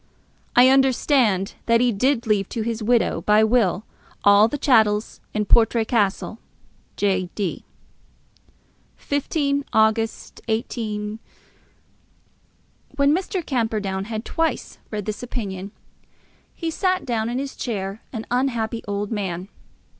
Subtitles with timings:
[0.55, 3.85] I understand that he did leave to his widow by will
[4.23, 6.39] all the chattels in Portray Castle.
[6.97, 7.29] J.
[7.35, 7.63] D.
[8.95, 11.19] 15 August, 18.
[12.95, 13.45] When Mr.
[13.45, 15.71] Camperdown had thrice read this opinion,
[16.55, 19.49] he sat in his chair an unhappy old man.